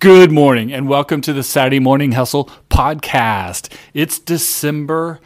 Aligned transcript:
Good 0.00 0.32
morning 0.32 0.72
and 0.72 0.88
welcome 0.88 1.20
to 1.20 1.34
the 1.34 1.42
Saturday 1.42 1.78
Morning 1.78 2.12
Hustle 2.12 2.50
podcast. 2.70 3.70
It's 3.92 4.18
December 4.18 5.20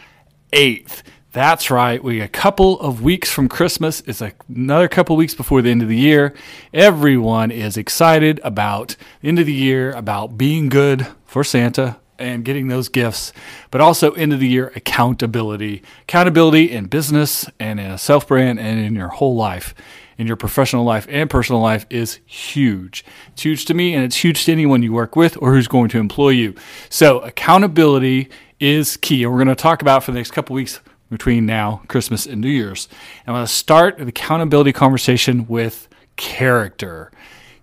8th. 0.53 1.05
That's 1.31 1.71
right. 1.71 2.03
We 2.03 2.21
a 2.21 2.27
couple 2.27 2.81
of 2.81 3.01
weeks 3.01 3.31
from 3.31 3.49
Christmas. 3.49 4.01
It's 4.05 4.21
another 4.49 4.89
couple 4.89 5.15
weeks 5.15 5.33
before 5.33 5.63
the 5.63 5.71
end 5.71 5.83
of 5.83 5.89
the 5.89 5.97
year. 5.97 6.35
Everyone 6.73 7.53
is 7.53 7.77
excited 7.77 8.41
about 8.43 8.97
the 9.21 9.29
end 9.29 9.39
of 9.39 9.47
the 9.47 9.53
year, 9.53 9.93
about 9.93 10.37
being 10.37 10.69
good 10.69 11.07
for 11.25 11.45
Santa 11.45 11.99
and 12.19 12.45
getting 12.45 12.67
those 12.67 12.89
gifts, 12.89 13.33
but 13.71 13.81
also 13.81 14.11
end 14.15 14.33
of 14.33 14.41
the 14.41 14.49
year 14.49 14.73
accountability. 14.75 15.85
Accountability 16.03 16.73
in 16.73 16.87
business 16.87 17.49
and 17.61 17.79
in 17.79 17.93
a 17.93 17.99
self 17.99 18.27
brand 18.27 18.59
and 18.59 18.81
in 18.81 18.97
your 18.97 19.07
whole 19.07 19.37
life 19.37 19.73
in 20.19 20.27
your 20.27 20.37
professional 20.37 20.85
life 20.85 21.07
and 21.09 21.29
personal 21.29 21.61
life 21.61 21.87
is 21.91 22.21
huge. 22.27 23.05
It's 23.33 23.43
huge 23.43 23.65
to 23.67 23.75
me 23.75 23.95
and 23.95 24.05
it's 24.05 24.17
huge 24.17 24.45
to 24.45 24.53
anyone 24.53 24.83
you 24.83 24.93
work 24.93 25.17
with 25.17 25.37
or 25.41 25.53
who's 25.53 25.69
going 25.69 25.89
to 25.91 25.99
employ 25.99 26.31
you. 26.31 26.55
So, 26.89 27.21
accountability 27.21 28.31
is 28.61 28.97
key. 28.97 29.25
And 29.25 29.33
we're 29.33 29.39
going 29.39 29.49
to 29.49 29.61
talk 29.61 29.83
about 29.83 30.05
for 30.05 30.13
the 30.13 30.19
next 30.19 30.31
couple 30.31 30.55
weeks 30.55 30.81
between 31.11 31.47
now, 31.47 31.83
Christmas, 31.89 32.27
and 32.27 32.41
New 32.41 32.49
Year's. 32.49 32.89
And 33.27 33.35
I'm 33.35 33.35
going 33.35 33.47
to 33.47 33.53
start 33.53 33.99
the 33.99 34.07
accountability 34.07 34.73
conversation 34.73 35.47
with 35.47 35.89
character. 36.17 37.11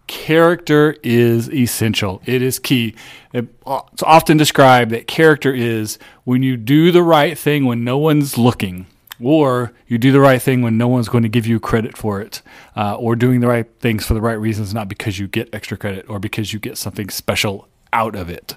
Character 0.07 0.95
is 1.03 1.49
essential. 1.49 2.21
It 2.25 2.41
is 2.41 2.59
key. 2.59 2.95
It's 3.33 4.03
often 4.03 4.37
described 4.37 4.91
that 4.91 5.07
character 5.07 5.53
is 5.53 5.97
when 6.23 6.43
you 6.43 6.57
do 6.57 6.91
the 6.91 7.03
right 7.03 7.37
thing 7.37 7.65
when 7.65 7.83
no 7.83 7.97
one's 7.97 8.37
looking 8.37 8.87
or 9.23 9.73
you 9.87 9.97
do 9.97 10.11
the 10.11 10.19
right 10.19 10.41
thing 10.41 10.61
when 10.61 10.77
no 10.77 10.87
one's 10.87 11.09
going 11.09 11.23
to 11.23 11.29
give 11.29 11.47
you 11.47 11.59
credit 11.59 11.97
for 11.97 12.21
it, 12.21 12.41
uh, 12.75 12.95
or 12.95 13.15
doing 13.15 13.39
the 13.39 13.47
right 13.47 13.67
things 13.79 14.05
for 14.05 14.13
the 14.13 14.21
right 14.21 14.39
reasons, 14.39 14.73
not 14.73 14.87
because 14.87 15.19
you 15.19 15.27
get 15.27 15.53
extra 15.53 15.77
credit 15.77 16.09
or 16.09 16.19
because 16.19 16.53
you 16.53 16.59
get 16.59 16.77
something 16.77 17.09
special 17.09 17.67
out 17.93 18.15
of 18.15 18.29
it, 18.29 18.55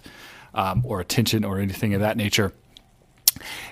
um, 0.54 0.82
or 0.84 1.00
attention 1.00 1.44
or 1.44 1.58
anything 1.58 1.94
of 1.94 2.00
that 2.00 2.16
nature. 2.16 2.52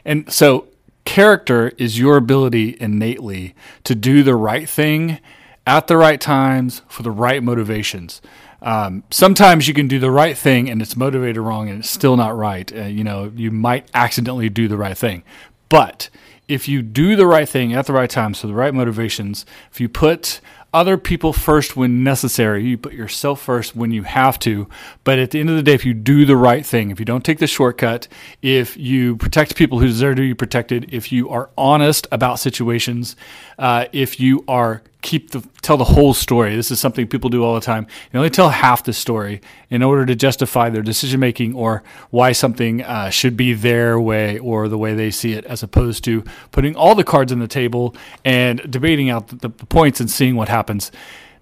And 0.04 0.32
so, 0.32 0.68
character 1.04 1.72
is 1.78 1.98
your 1.98 2.16
ability 2.16 2.76
innately 2.80 3.54
to 3.84 3.94
do 3.94 4.22
the 4.22 4.36
right 4.36 4.68
thing 4.68 5.18
at 5.66 5.86
the 5.86 5.96
right 5.96 6.20
times 6.20 6.82
for 6.88 7.02
the 7.02 7.10
right 7.10 7.42
motivations. 7.42 8.20
Um, 8.60 9.02
sometimes 9.10 9.66
you 9.66 9.74
can 9.74 9.88
do 9.88 9.98
the 9.98 10.10
right 10.10 10.38
thing 10.38 10.70
and 10.70 10.80
it's 10.80 10.96
motivated 10.96 11.42
wrong 11.42 11.68
and 11.68 11.80
it's 11.80 11.90
still 11.90 12.16
not 12.16 12.36
right. 12.36 12.72
Uh, 12.72 12.84
you 12.84 13.02
know, 13.02 13.32
you 13.34 13.50
might 13.50 13.88
accidentally 13.92 14.48
do 14.48 14.68
the 14.68 14.76
right 14.76 14.96
thing. 14.96 15.24
But 15.68 16.08
if 16.48 16.68
you 16.68 16.82
do 16.82 17.16
the 17.16 17.26
right 17.26 17.48
thing 17.48 17.72
at 17.72 17.86
the 17.86 17.92
right 17.92 18.10
time, 18.10 18.34
so 18.34 18.46
the 18.46 18.54
right 18.54 18.74
motivations, 18.74 19.46
if 19.70 19.80
you 19.80 19.88
put 19.88 20.40
other 20.74 20.96
people 20.96 21.32
first 21.32 21.76
when 21.76 22.02
necessary, 22.02 22.64
you 22.64 22.78
put 22.78 22.94
yourself 22.94 23.40
first 23.42 23.76
when 23.76 23.90
you 23.90 24.04
have 24.04 24.38
to. 24.38 24.68
But 25.04 25.18
at 25.18 25.30
the 25.30 25.40
end 25.40 25.50
of 25.50 25.56
the 25.56 25.62
day, 25.62 25.74
if 25.74 25.84
you 25.84 25.92
do 25.92 26.24
the 26.24 26.36
right 26.36 26.64
thing, 26.64 26.90
if 26.90 26.98
you 26.98 27.04
don't 27.04 27.24
take 27.24 27.38
the 27.38 27.46
shortcut, 27.46 28.08
if 28.40 28.76
you 28.76 29.16
protect 29.16 29.56
people 29.56 29.80
who 29.80 29.86
deserve 29.86 30.16
to 30.16 30.22
be 30.22 30.34
protected, 30.34 30.92
if 30.92 31.12
you 31.12 31.28
are 31.28 31.50
honest 31.58 32.06
about 32.10 32.38
situations, 32.38 33.16
uh, 33.58 33.86
if 33.92 34.18
you 34.18 34.44
are 34.48 34.82
keep 35.02 35.32
the 35.32 35.46
tell 35.60 35.76
the 35.76 35.84
whole 35.84 36.14
story. 36.14 36.56
This 36.56 36.70
is 36.70 36.80
something 36.80 37.06
people 37.06 37.28
do 37.28 37.44
all 37.44 37.54
the 37.54 37.60
time. 37.60 37.86
They 38.10 38.18
only 38.18 38.30
tell 38.30 38.48
half 38.48 38.84
the 38.84 38.92
story 38.92 39.40
in 39.68 39.82
order 39.82 40.06
to 40.06 40.14
justify 40.14 40.70
their 40.70 40.82
decision 40.82 41.20
making 41.20 41.54
or 41.54 41.82
why 42.10 42.32
something 42.32 42.82
uh, 42.82 43.10
should 43.10 43.36
be 43.36 43.52
their 43.52 44.00
way 44.00 44.38
or 44.38 44.68
the 44.68 44.78
way 44.78 44.94
they 44.94 45.10
see 45.10 45.32
it, 45.32 45.44
as 45.44 45.62
opposed 45.62 46.04
to 46.04 46.24
putting 46.52 46.74
all 46.76 46.94
the 46.94 47.04
cards 47.04 47.32
on 47.32 47.40
the 47.40 47.48
table 47.48 47.94
and 48.24 48.70
debating 48.70 49.10
out 49.10 49.28
the, 49.28 49.36
the 49.36 49.50
points 49.50 50.00
and 50.00 50.10
seeing 50.10 50.36
what 50.36 50.48
happens. 50.48 50.90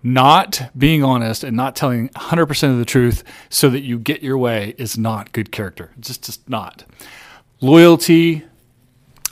Not 0.03 0.71
being 0.77 1.05
honest 1.05 1.45
and 1.45 1.55
not 1.55 1.77
telling 1.77 2.09
100% 2.11 2.73
of 2.73 2.79
the 2.79 2.87
truth 2.87 3.23
so 3.51 3.69
that 3.69 3.81
you 3.81 3.99
get 3.99 4.23
your 4.23 4.39
way 4.39 4.75
is 4.79 4.97
not 4.97 5.33
good 5.33 5.53
character. 5.53 5.91
Just, 6.01 6.25
just 6.25 6.49
not. 6.49 6.85
Loyalty, 7.61 8.45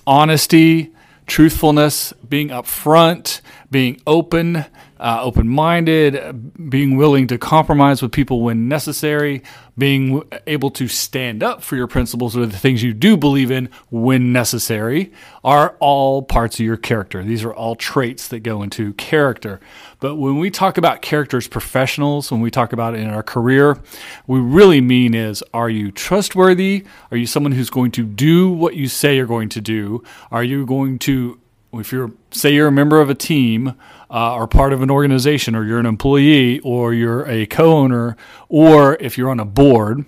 honesty, 0.06 0.92
truthfulness, 1.28 2.12
being 2.28 2.48
upfront, 2.48 3.40
being 3.70 4.00
open, 4.06 4.64
uh, 4.98 5.20
open 5.20 5.48
minded, 5.48 6.70
being 6.70 6.96
willing 6.96 7.26
to 7.26 7.36
compromise 7.36 8.00
with 8.00 8.12
people 8.12 8.40
when 8.40 8.66
necessary, 8.66 9.42
being 9.76 10.22
able 10.46 10.70
to 10.70 10.88
stand 10.88 11.42
up 11.42 11.62
for 11.62 11.76
your 11.76 11.86
principles 11.86 12.36
or 12.36 12.46
the 12.46 12.56
things 12.56 12.82
you 12.82 12.94
do 12.94 13.16
believe 13.16 13.50
in 13.50 13.68
when 13.90 14.32
necessary 14.32 15.12
are 15.44 15.76
all 15.80 16.22
parts 16.22 16.58
of 16.58 16.64
your 16.64 16.76
character. 16.76 17.22
These 17.22 17.44
are 17.44 17.52
all 17.52 17.76
traits 17.76 18.28
that 18.28 18.40
go 18.40 18.62
into 18.62 18.94
character. 18.94 19.60
But 20.00 20.16
when 20.16 20.38
we 20.38 20.50
talk 20.50 20.78
about 20.78 21.02
character 21.02 21.36
as 21.36 21.46
professionals, 21.46 22.30
when 22.30 22.40
we 22.40 22.50
talk 22.50 22.72
about 22.72 22.94
it 22.94 23.00
in 23.00 23.10
our 23.10 23.22
career, 23.22 23.78
we 24.26 24.40
really 24.40 24.80
mean 24.80 25.14
is 25.14 25.44
are 25.52 25.70
you 25.70 25.92
trustworthy? 25.92 26.86
Are 27.10 27.16
you 27.16 27.26
someone 27.26 27.52
who's 27.52 27.70
going 27.70 27.90
to 27.92 28.04
do 28.04 28.50
what 28.50 28.76
you 28.76 28.88
say 28.88 29.16
you're 29.16 29.26
going 29.26 29.50
to 29.50 29.60
do? 29.60 30.02
Are 30.30 30.44
you 30.44 30.64
going 30.64 30.98
to 31.00 31.38
if 31.72 31.92
you're 31.92 32.12
say 32.30 32.52
you're 32.52 32.68
a 32.68 32.72
member 32.72 33.00
of 33.00 33.10
a 33.10 33.14
team 33.14 33.74
uh, 34.10 34.34
or 34.34 34.46
part 34.46 34.72
of 34.72 34.82
an 34.82 34.90
organization 34.90 35.54
or 35.54 35.64
you're 35.64 35.78
an 35.78 35.86
employee 35.86 36.60
or 36.60 36.94
you're 36.94 37.28
a 37.28 37.46
co-owner 37.46 38.16
or 38.48 38.96
if 39.00 39.18
you're 39.18 39.30
on 39.30 39.40
a 39.40 39.44
board 39.44 40.04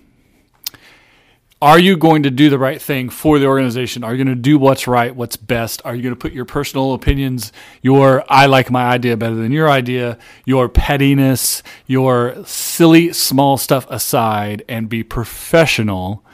are 1.62 1.78
you 1.78 1.98
going 1.98 2.22
to 2.22 2.31
do 2.31 2.48
the 2.48 2.59
right 2.59 2.81
thing 2.81 3.10
for 3.10 3.38
the 3.38 3.44
organization? 3.44 4.03
Are 4.03 4.15
you 4.15 4.25
going 4.25 4.34
to 4.34 4.41
do 4.41 4.59
what's 4.59 4.87
right 4.87 5.15
what's 5.15 5.37
best? 5.37 5.82
Are 5.84 5.94
you 5.94 6.03
going 6.03 6.15
to 6.15 6.19
put 6.19 6.32
your 6.32 6.47
personal 6.47 6.94
opinions 6.94 7.53
your 7.82 8.25
i 8.28 8.47
like 8.47 8.71
my 8.71 8.84
idea 8.84 9.16
better 9.16 9.34
than 9.34 9.53
your 9.53 9.69
idea 9.69 10.16
your 10.47 10.69
pettiness 10.69 11.62
your 11.87 12.42
silly 12.47 13.12
small 13.12 13.59
stuff 13.59 13.87
aside 13.91 14.65
and 14.69 14.88
be 14.88 15.03
professional 15.03 16.25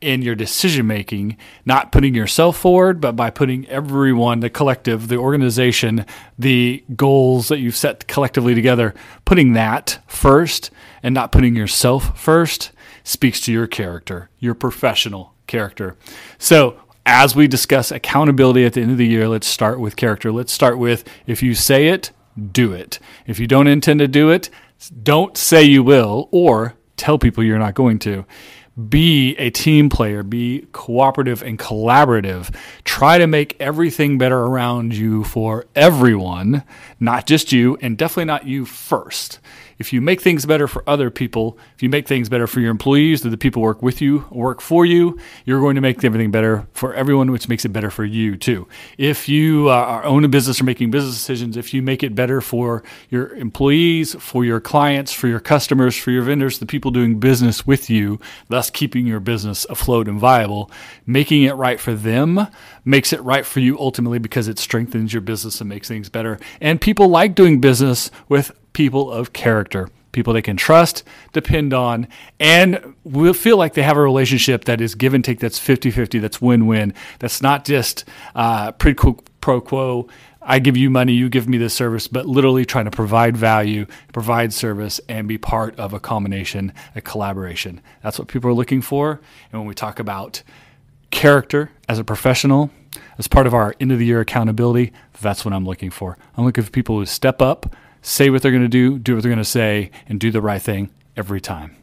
in 0.00 0.22
your 0.22 0.34
decision 0.34 0.86
making, 0.86 1.36
not 1.64 1.92
putting 1.92 2.14
yourself 2.14 2.56
forward, 2.56 3.00
but 3.00 3.12
by 3.16 3.30
putting 3.30 3.66
everyone, 3.68 4.40
the 4.40 4.50
collective, 4.50 5.08
the 5.08 5.16
organization, 5.16 6.06
the 6.38 6.84
goals 6.94 7.48
that 7.48 7.58
you've 7.58 7.76
set 7.76 8.06
collectively 8.06 8.54
together, 8.54 8.94
putting 9.24 9.52
that 9.54 9.98
first 10.06 10.70
and 11.02 11.14
not 11.14 11.32
putting 11.32 11.56
yourself 11.56 12.18
first 12.18 12.70
speaks 13.02 13.40
to 13.40 13.52
your 13.52 13.66
character, 13.66 14.30
your 14.38 14.54
professional 14.54 15.34
character. 15.46 15.96
So, 16.38 16.80
as 17.06 17.34
we 17.34 17.48
discuss 17.48 17.90
accountability 17.90 18.66
at 18.66 18.74
the 18.74 18.82
end 18.82 18.90
of 18.90 18.98
the 18.98 19.06
year, 19.06 19.28
let's 19.28 19.46
start 19.46 19.80
with 19.80 19.96
character. 19.96 20.30
Let's 20.30 20.52
start 20.52 20.78
with 20.78 21.08
if 21.26 21.42
you 21.42 21.54
say 21.54 21.88
it, 21.88 22.10
do 22.52 22.72
it. 22.72 22.98
If 23.26 23.40
you 23.40 23.46
don't 23.46 23.66
intend 23.66 24.00
to 24.00 24.08
do 24.08 24.30
it, 24.30 24.50
don't 25.02 25.36
say 25.36 25.62
you 25.62 25.82
will 25.82 26.28
or 26.30 26.74
tell 26.98 27.18
people 27.18 27.42
you're 27.42 27.58
not 27.58 27.74
going 27.74 27.98
to 28.00 28.26
be 28.78 29.36
a 29.36 29.50
team 29.50 29.88
player, 29.88 30.22
be 30.22 30.66
cooperative 30.72 31.42
and 31.42 31.58
collaborative. 31.58 32.54
Try 32.84 33.18
to 33.18 33.26
make 33.26 33.56
everything 33.60 34.18
better 34.18 34.38
around 34.38 34.94
you 34.94 35.24
for 35.24 35.66
everyone, 35.74 36.62
not 37.00 37.26
just 37.26 37.52
you, 37.52 37.76
and 37.80 37.98
definitely 37.98 38.26
not 38.26 38.46
you 38.46 38.64
first 38.64 39.40
if 39.78 39.92
you 39.92 40.00
make 40.00 40.20
things 40.20 40.44
better 40.44 40.66
for 40.66 40.82
other 40.86 41.10
people, 41.10 41.56
if 41.74 41.82
you 41.82 41.88
make 41.88 42.08
things 42.08 42.28
better 42.28 42.46
for 42.46 42.60
your 42.60 42.70
employees, 42.70 43.22
the 43.22 43.36
people 43.36 43.62
work 43.62 43.82
with 43.82 44.00
you, 44.00 44.26
work 44.30 44.60
for 44.60 44.84
you, 44.84 45.18
you're 45.44 45.60
going 45.60 45.76
to 45.76 45.80
make 45.80 46.02
everything 46.02 46.30
better 46.30 46.66
for 46.72 46.94
everyone, 46.94 47.30
which 47.30 47.48
makes 47.48 47.64
it 47.64 47.68
better 47.68 47.90
for 47.90 48.04
you 48.04 48.36
too. 48.36 48.66
If 48.96 49.28
you 49.28 49.68
uh, 49.68 49.74
are 49.74 50.04
own 50.04 50.24
a 50.24 50.28
business 50.28 50.60
or 50.60 50.64
making 50.64 50.90
business 50.90 51.14
decisions, 51.14 51.56
if 51.56 51.72
you 51.72 51.82
make 51.82 52.02
it 52.02 52.14
better 52.14 52.40
for 52.40 52.82
your 53.08 53.34
employees, 53.36 54.14
for 54.18 54.44
your 54.44 54.60
clients, 54.60 55.12
for 55.12 55.28
your 55.28 55.40
customers, 55.40 55.96
for 55.96 56.10
your 56.10 56.22
vendors, 56.22 56.58
the 56.58 56.66
people 56.66 56.90
doing 56.90 57.20
business 57.20 57.66
with 57.66 57.88
you, 57.88 58.18
thus 58.48 58.70
keeping 58.70 59.06
your 59.06 59.20
business 59.20 59.64
afloat 59.70 60.08
and 60.08 60.18
viable, 60.18 60.70
making 61.06 61.42
it 61.42 61.54
right 61.54 61.78
for 61.78 61.94
them 61.94 62.48
makes 62.84 63.12
it 63.12 63.20
right 63.20 63.44
for 63.44 63.60
you 63.60 63.78
ultimately 63.78 64.18
because 64.18 64.48
it 64.48 64.58
strengthens 64.58 65.12
your 65.12 65.20
business 65.20 65.60
and 65.60 65.68
makes 65.68 65.88
things 65.88 66.08
better. 66.08 66.38
And 66.60 66.80
people 66.80 67.08
like 67.08 67.34
doing 67.34 67.60
business 67.60 68.10
with 68.28 68.50
people 68.78 69.10
of 69.10 69.32
character, 69.32 69.88
people 70.12 70.32
they 70.32 70.40
can 70.40 70.56
trust, 70.56 71.02
depend 71.32 71.74
on, 71.74 72.06
and 72.38 72.94
will 73.02 73.34
feel 73.34 73.56
like 73.56 73.74
they 73.74 73.82
have 73.82 73.96
a 73.96 74.00
relationship 74.00 74.66
that 74.66 74.80
is 74.80 74.94
give 74.94 75.14
and 75.14 75.24
take, 75.24 75.40
that's 75.40 75.58
50 75.58 75.90
50, 75.90 76.20
that's 76.20 76.40
win 76.40 76.68
win, 76.68 76.94
that's 77.18 77.42
not 77.42 77.64
just 77.64 78.04
uh, 78.36 78.70
pro 78.70 78.94
quo. 79.60 80.08
I 80.40 80.60
give 80.60 80.76
you 80.76 80.90
money, 80.90 81.12
you 81.12 81.28
give 81.28 81.48
me 81.48 81.58
this 81.58 81.74
service, 81.74 82.06
but 82.06 82.26
literally 82.26 82.64
trying 82.64 82.84
to 82.84 82.92
provide 82.92 83.36
value, 83.36 83.84
provide 84.12 84.52
service, 84.52 85.00
and 85.08 85.26
be 85.26 85.38
part 85.38 85.76
of 85.76 85.92
a 85.92 85.98
combination, 85.98 86.72
a 86.94 87.00
collaboration. 87.00 87.80
That's 88.04 88.16
what 88.16 88.28
people 88.28 88.48
are 88.48 88.54
looking 88.54 88.80
for. 88.80 89.20
And 89.50 89.60
when 89.60 89.66
we 89.66 89.74
talk 89.74 89.98
about 89.98 90.44
character 91.10 91.72
as 91.88 91.98
a 91.98 92.04
professional, 92.04 92.70
as 93.18 93.26
part 93.26 93.48
of 93.48 93.54
our 93.54 93.74
end 93.80 93.90
of 93.90 93.98
the 93.98 94.06
year 94.06 94.20
accountability, 94.20 94.92
that's 95.20 95.44
what 95.44 95.52
I'm 95.52 95.66
looking 95.66 95.90
for. 95.90 96.16
I'm 96.36 96.44
looking 96.44 96.62
for 96.62 96.70
people 96.70 96.96
who 96.96 97.06
step 97.06 97.42
up, 97.42 97.74
say 98.02 98.30
what 98.30 98.42
they're 98.42 98.52
going 98.52 98.62
to 98.62 98.68
do, 98.68 98.98
do 98.98 99.14
what 99.14 99.22
they're 99.22 99.30
going 99.30 99.38
to 99.38 99.44
say, 99.44 99.90
and 100.08 100.18
do 100.20 100.30
the 100.30 100.42
right 100.42 100.62
thing 100.62 100.90
every 101.16 101.40
time. 101.40 101.76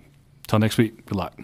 Till 0.47 0.59
next 0.59 0.77
week, 0.77 1.05
good 1.05 1.15
luck. 1.15 1.39